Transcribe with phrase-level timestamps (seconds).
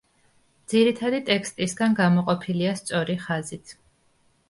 [0.73, 3.81] ძირითადი ტექსტისგან გამოყოფილია სწორი ხაზით.